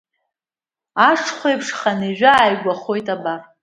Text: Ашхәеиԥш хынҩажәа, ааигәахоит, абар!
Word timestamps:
Ашхәеиԥш 1.09 1.67
хынҩажәа, 1.79 2.31
ааигәахоит, 2.35 3.07
абар! 3.15 3.41